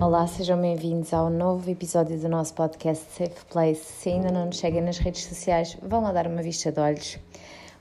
[0.00, 3.84] Olá, sejam bem-vindos ao novo episódio do nosso podcast Safe Place.
[3.84, 7.18] Se ainda não nos seguem nas redes sociais, vão lá dar uma vista de olhos.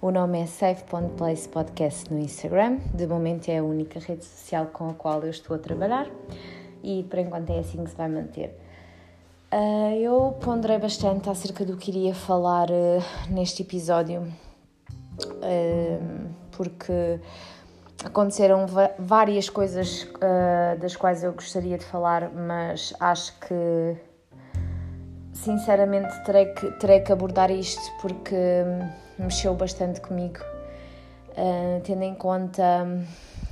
[0.02, 2.80] O nome é Safe.place Podcast no Instagram.
[2.94, 6.12] De momento é a única rede social com a qual eu estou a trabalhar
[6.84, 8.54] e por enquanto é assim que se vai manter.
[9.54, 14.24] Uh, eu ponderei bastante acerca do que iria falar uh, neste episódio,
[15.24, 17.22] uh, porque
[18.04, 18.66] aconteceram
[18.98, 20.08] várias coisas
[20.80, 23.98] das quais eu gostaria de falar, mas acho que
[25.34, 28.64] sinceramente terei que, terei que abordar isto porque
[29.18, 30.40] mexeu bastante comigo,
[31.84, 32.88] tendo em conta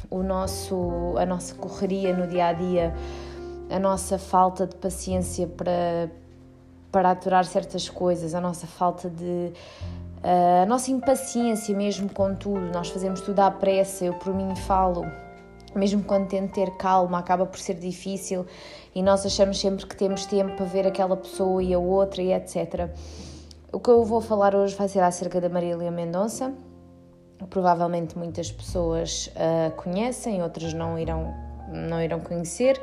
[0.10, 2.94] o nosso, a nossa correria no dia a dia
[3.70, 6.10] a nossa falta de paciência para,
[6.91, 9.52] para aturar certas coisas, a nossa falta de.
[10.23, 12.71] A nossa impaciência mesmo com tudo.
[12.71, 15.05] Nós fazemos tudo à pressa, eu por mim falo.
[15.76, 18.46] Mesmo quando tento ter calma, acaba por ser difícil
[18.96, 22.34] e nós achamos sempre que temos tempo para ver aquela pessoa e a outra e
[22.34, 22.90] etc.
[23.71, 26.54] O que eu vou falar hoje vai ser acerca da Marília Mendonça.
[27.49, 31.34] Provavelmente muitas pessoas a uh, conhecem, outras não irão,
[31.71, 32.81] não irão conhecer.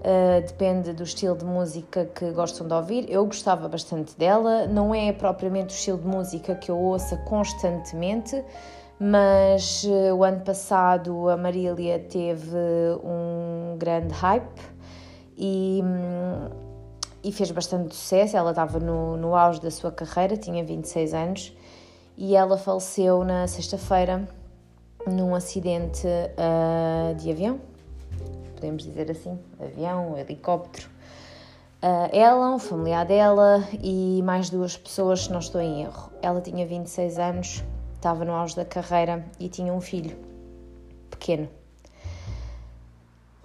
[0.00, 3.10] Uh, depende do estilo de música que gostam de ouvir.
[3.10, 8.42] Eu gostava bastante dela, não é propriamente o estilo de música que eu ouça constantemente,
[8.98, 12.56] mas uh, o ano passado a Marília teve
[13.04, 14.60] um grande hype
[15.36, 16.48] e, um,
[17.22, 18.38] e fez bastante sucesso.
[18.38, 21.56] Ela estava no, no auge da sua carreira, tinha 26 anos,
[22.16, 24.26] e ela faleceu na sexta-feira
[25.06, 27.69] num acidente uh, de avião
[28.60, 30.86] podemos dizer assim, avião, helicóptero.
[31.82, 36.12] Uh, ela, um familiar dela e mais duas pessoas, se não estou em erro.
[36.20, 40.14] Ela tinha 26 anos, estava no auge da carreira e tinha um filho
[41.08, 41.48] pequeno.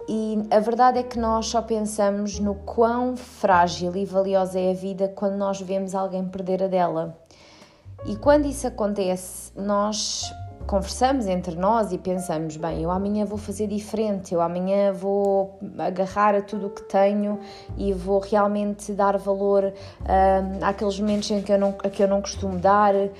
[0.06, 4.74] E a verdade é que nós só pensamos no quão frágil e valiosa é a
[4.74, 7.18] vida quando nós vemos alguém perder a dela.
[8.04, 10.30] E quando isso acontece, nós
[10.66, 16.34] conversamos entre nós e pensamos, bem, eu amanhã vou fazer diferente, eu amanhã vou agarrar
[16.34, 17.38] a tudo o que tenho
[17.78, 22.20] e vou realmente dar valor uh, àqueles momentos em que eu não, que eu não
[22.20, 23.10] costumo dar, uh,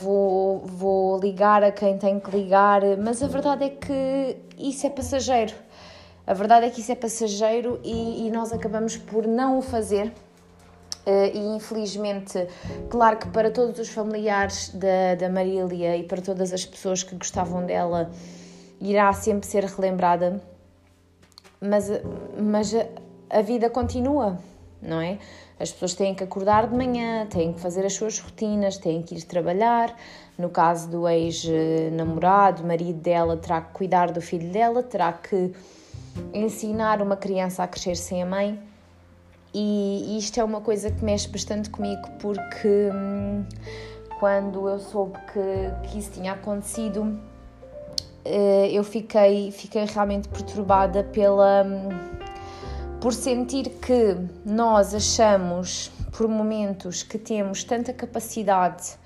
[0.00, 4.90] vou, vou ligar a quem tenho que ligar, mas a verdade é que isso é
[4.90, 5.54] passageiro.
[6.26, 10.10] A verdade é que isso é passageiro e, e nós acabamos por não o fazer
[11.06, 12.46] e infelizmente,
[12.88, 17.14] claro que para todos os familiares da, da Marília e para todas as pessoas que
[17.14, 18.10] gostavam dela,
[18.80, 20.40] irá sempre ser relembrada,
[21.60, 21.90] mas,
[22.38, 22.86] mas a,
[23.30, 24.38] a vida continua,
[24.80, 25.18] não é?
[25.60, 29.14] As pessoas têm que acordar de manhã, têm que fazer as suas rotinas, têm que
[29.14, 29.94] ir trabalhar.
[30.36, 35.52] No caso do ex-namorado, marido dela, terá que cuidar do filho dela, terá que
[36.32, 38.60] ensinar uma criança a crescer sem a mãe
[39.54, 43.44] e isto é uma coisa que mexe bastante comigo porque hum,
[44.18, 47.18] quando eu soube que, que isso tinha acontecido,
[48.24, 51.88] eh, eu fiquei, fiquei realmente perturbada pela, hum,
[53.00, 58.96] por sentir que nós achamos por momentos que temos tanta capacidade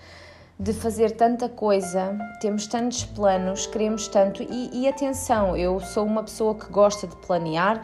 [0.59, 4.43] de fazer tanta coisa, temos tantos planos, queremos tanto.
[4.43, 7.83] E, e atenção, eu sou uma pessoa que gosta de planear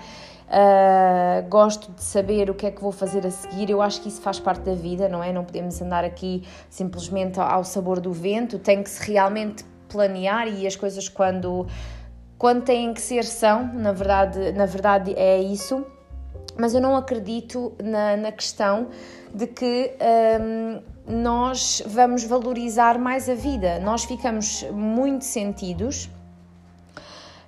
[0.55, 3.71] Uh, gosto de saber o que é que vou fazer a seguir.
[3.71, 5.33] Eu acho que isso faz parte da vida, não é?
[5.33, 8.57] Não podemos andar aqui simplesmente ao sabor do vento.
[8.61, 11.67] Tem que se realmente planear e as coisas quando
[12.39, 13.67] quando têm que ser são.
[13.75, 15.85] Na verdade, na verdade é isso.
[16.57, 18.91] Mas eu não acredito na, na questão
[19.35, 19.93] de que
[20.41, 20.81] um,
[21.21, 23.81] nós vamos valorizar mais a vida.
[23.81, 26.09] Nós ficamos muito sentidos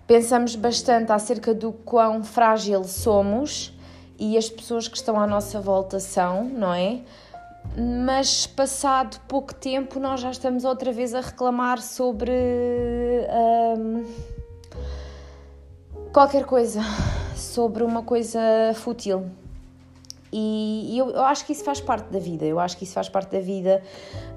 [0.07, 3.77] Pensamos bastante acerca do quão frágil somos
[4.19, 7.01] e as pessoas que estão à nossa volta são, não é?
[8.05, 12.31] Mas passado pouco tempo nós já estamos outra vez a reclamar sobre
[13.77, 14.05] hum,
[16.13, 16.81] qualquer coisa,
[17.35, 18.41] sobre uma coisa
[18.75, 19.29] fútil.
[20.33, 23.09] E eu, eu, acho que isso faz parte da vida, eu acho que isso faz
[23.09, 23.83] parte da vida,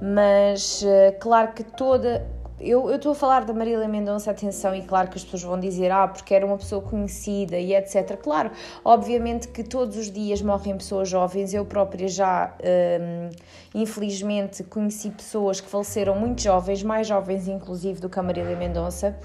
[0.02, 2.26] mas eh, claro que toda
[2.60, 5.92] eu estou a falar da Marília Mendonça, atenção, e claro que as pessoas vão dizer,
[5.92, 8.18] ah, porque era uma pessoa conhecida e etc.
[8.18, 8.52] Claro,
[8.84, 13.30] obviamente que todos os dias morrem pessoas jovens, eu própria já, hum,
[13.74, 19.18] infelizmente, conheci pessoas que faleceram muito jovens, mais jovens inclusive do que a Marília Mendonça,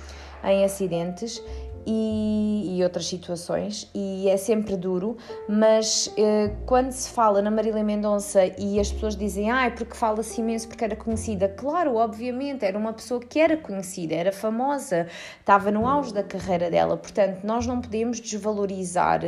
[0.45, 1.43] em acidentes,
[1.87, 5.17] e, e, outras situações, e é sempre duro,
[5.49, 9.95] mas eh, quando se fala na Marília Mendonça e as pessoas dizem, ah, é porque
[9.95, 15.07] fala-se imenso porque era conhecida, claro, obviamente, era uma pessoa que era conhecida, era famosa,
[15.39, 19.21] estava no auge da carreira dela, portanto, nós não podemos desvalorizar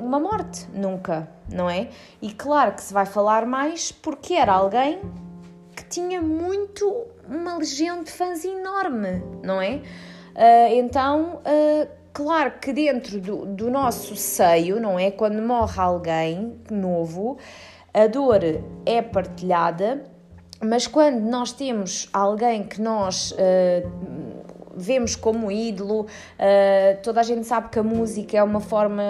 [0.00, 1.88] uma morte, nunca, não é?
[2.22, 5.00] E claro que se vai falar mais porque era alguém
[5.76, 9.82] que tinha muito, uma legião de fãs enorme, não é?
[10.34, 15.10] Uh, então, uh, claro que dentro do, do nosso seio, não é?
[15.10, 17.38] Quando morre alguém novo,
[17.92, 18.40] a dor
[18.84, 20.04] é partilhada,
[20.60, 24.33] mas quando nós temos alguém que nós uh,
[24.76, 29.02] vemos como ídolo, uh, toda a gente sabe que a música é uma forma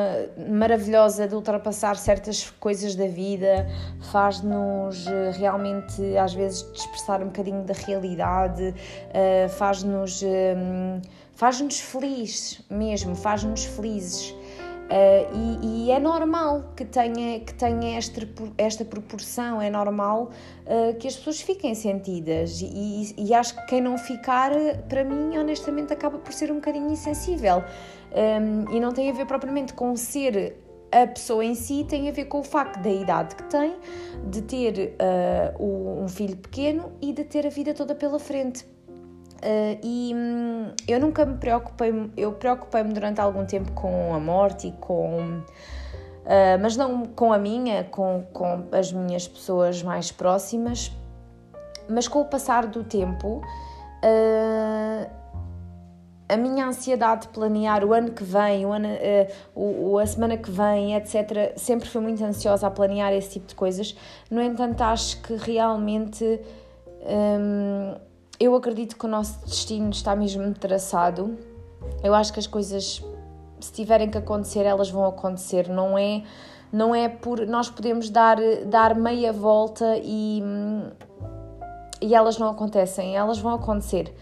[0.49, 3.67] maravilhosa de ultrapassar certas coisas da vida,
[4.13, 10.23] faz-nos uh, realmente às vezes dispersar um bocadinho da realidade, uh, faz-nos
[11.35, 14.35] faz-nos felizes mesmo, faz-nos felizes.
[14.85, 18.21] Uh, e, e, é normal que tenha, que tenha esta,
[18.59, 20.31] esta proporção, é normal
[20.67, 22.61] uh, que as pessoas fiquem sentidas.
[22.61, 24.53] E, e, acho que quem não ficar,
[24.89, 27.65] para mim, honestamente, acaba por ser um bocadinho insensível.
[28.13, 30.57] Um, ehm, e não tem a ver propriamente com ser
[30.93, 33.75] a pessoa em si, tem a ver com o facto da idade que tem,
[34.31, 34.97] de ter
[35.59, 38.74] uh, um filho pequeno e de ter a vida toda pela frente.
[39.45, 44.69] Uh, e hum, eu nunca me preocupei, eu preocupei-me durante algum tempo com a morte
[44.69, 45.43] e com.
[46.25, 50.91] Uh, mas não com a minha, com, com as minhas pessoas mais próximas,
[51.87, 53.43] mas com o passar do tempo,
[54.03, 55.11] uh,
[56.27, 58.89] a minha ansiedade de planear o ano que vem, o ano,
[59.55, 63.55] o, a semana que vem, etc., sempre fui muito ansiosa a planear esse tipo de
[63.55, 63.95] coisas.
[64.31, 66.41] No entanto, acho que realmente.
[67.07, 71.39] Um, eu acredito que o nosso destino está mesmo traçado.
[72.03, 73.03] Eu acho que as coisas,
[73.61, 75.69] se tiverem que acontecer, elas vão acontecer.
[75.69, 76.23] Não é,
[76.73, 78.37] não é por nós podemos dar
[78.67, 80.43] dar meia volta e
[82.01, 83.17] e elas não acontecem.
[83.17, 84.15] Elas vão acontecer.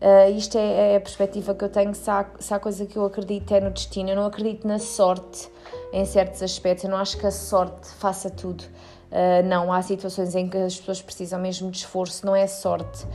[0.00, 1.94] Uh, isto é, é, a perspectiva que eu tenho.
[1.94, 4.10] Se há, se há coisa que eu acredito é no destino.
[4.10, 5.48] Eu não acredito na sorte
[5.92, 6.84] em certos aspectos.
[6.84, 8.64] Eu não acho que a sorte faça tudo.
[9.10, 13.06] Uh, não, há situações em que as pessoas precisam mesmo de esforço, não é sorte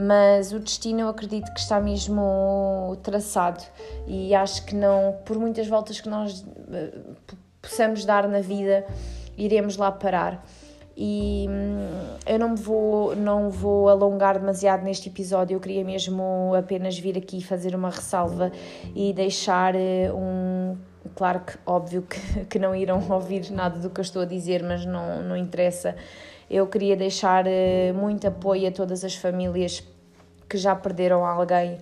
[0.00, 3.64] mas o destino eu acredito que está mesmo traçado
[4.06, 6.92] e acho que não, por muitas voltas que nós eh,
[7.60, 8.86] possamos dar na vida,
[9.36, 10.46] iremos lá parar.
[10.96, 16.96] E hum, eu não vou, não vou alongar demasiado neste episódio, eu queria mesmo apenas
[16.96, 18.52] vir aqui fazer uma ressalva
[18.94, 20.76] e deixar eh, um.
[21.18, 24.62] Claro que, óbvio que, que não irão ouvir nada do que eu estou a dizer,
[24.62, 25.96] mas não, não interessa
[26.50, 29.82] eu queria deixar eh, muito apoio a todas as famílias
[30.48, 31.78] que já perderam alguém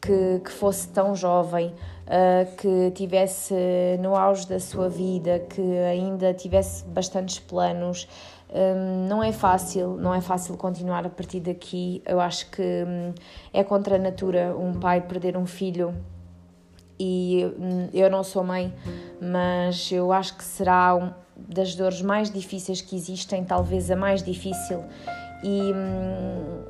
[0.00, 1.68] que, que fosse tão jovem,
[2.06, 3.54] uh, que tivesse
[4.00, 8.08] no auge da sua vida, que ainda tivesse bastantes planos.
[8.48, 12.02] Um, não é fácil, não é fácil continuar a partir daqui.
[12.06, 13.12] Eu acho que um,
[13.52, 15.94] é contra a natura um pai perder um filho
[16.98, 18.72] e um, eu não sou mãe,
[19.20, 24.22] mas eu acho que será um, das dores mais difíceis que existem, talvez a mais
[24.22, 24.82] difícil.
[25.44, 26.64] E, hum,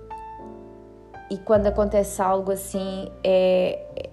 [1.31, 4.06] e quando acontece algo assim, é,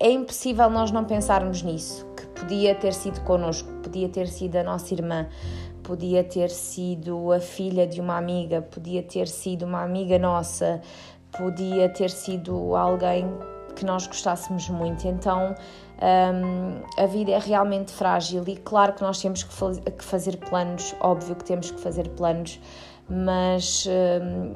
[0.00, 4.62] é impossível nós não pensarmos nisso, que podia ter sido connosco, podia ter sido a
[4.62, 5.28] nossa irmã,
[5.82, 10.80] podia ter sido a filha de uma amiga, podia ter sido uma amiga nossa,
[11.36, 13.26] podia ter sido alguém
[13.82, 15.06] que nós gostássemos muito.
[15.06, 15.54] Então
[16.00, 20.94] um, a vida é realmente frágil e claro que nós temos que, que fazer planos,
[21.00, 22.60] óbvio que temos que fazer planos,
[23.08, 23.86] mas
[24.22, 24.54] um,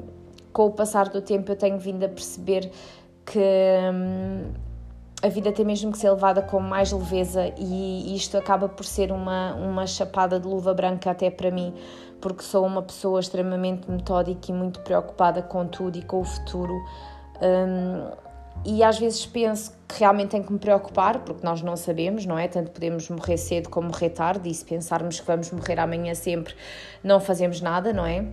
[0.53, 2.71] com o passar do tempo eu tenho vindo a perceber
[3.25, 3.39] que
[3.93, 4.53] um,
[5.21, 9.11] a vida tem mesmo que ser levada com mais leveza e isto acaba por ser
[9.11, 11.73] uma, uma chapada de luva branca até para mim,
[12.21, 16.73] porque sou uma pessoa extremamente metódica e muito preocupada com tudo e com o futuro.
[17.41, 18.26] Um,
[18.65, 22.37] e às vezes penso que realmente tenho que me preocupar, porque nós não sabemos, não
[22.37, 22.47] é?
[22.47, 26.53] Tanto podemos morrer cedo como morrer tarde, e se pensarmos que vamos morrer amanhã sempre,
[27.03, 28.25] não fazemos nada, não é?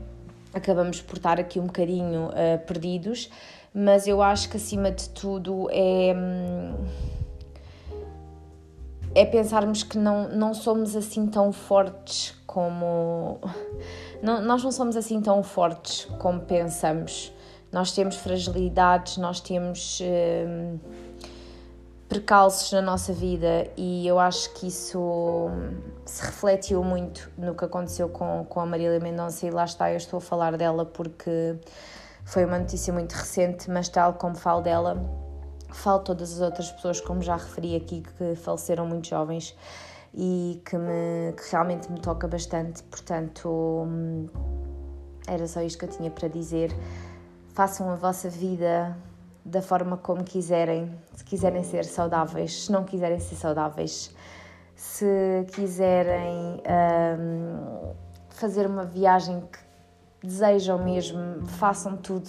[0.53, 3.31] Acabamos por estar aqui um bocadinho uh, perdidos,
[3.73, 6.15] mas eu acho que acima de tudo é.
[6.17, 6.75] Hum,
[9.17, 13.39] é pensarmos que não, não somos assim tão fortes como.
[14.23, 17.33] Não, nós não somos assim tão fortes como pensamos
[17.75, 20.79] nós temos fragilidades, nós temos hum,
[22.09, 25.49] percalços na nossa vida e eu acho que isso
[26.07, 29.97] se refletiu muito no que aconteceu com, com a Marília Mendonça e lá está, eu
[29.97, 31.57] estou a falar dela porque
[32.25, 34.97] foi uma notícia muito recente, mas tal como falo dela,
[35.75, 39.57] Falo todas as outras pessoas, como já referi aqui, que faleceram muito jovens
[40.15, 42.85] e que, me, que realmente me toca bastante.
[42.85, 44.29] Portanto, hum,
[45.27, 46.71] era só isto que eu tinha para dizer.
[47.55, 48.97] Façam a vossa vida
[49.45, 54.13] da forma como quiserem, se quiserem ser saudáveis, se não quiserem ser saudáveis,
[54.75, 57.93] se quiserem um,
[58.31, 62.29] fazer uma viagem que desejam mesmo, façam tudo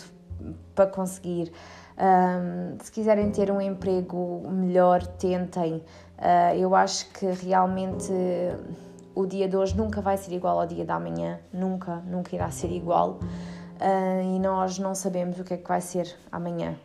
[0.75, 1.51] para conseguir.
[1.97, 5.77] Um, se quiserem ter um emprego melhor, tentem.
[6.19, 8.13] Uh, eu acho que realmente
[9.15, 12.51] o dia de hoje nunca vai ser igual ao dia da manhã, nunca, nunca irá
[12.51, 13.17] ser igual.
[13.75, 16.77] Uh, e nós não sabemos o que é que vai ser amanhã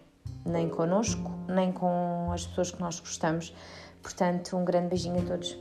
[0.45, 3.55] nem connosco, nem com as pessoas que nós gostamos.
[4.03, 5.57] Portanto, um grande beijinho a todos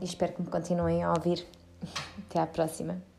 [0.00, 1.46] e espero que me continuem a ouvir.
[2.28, 3.15] Até à próxima.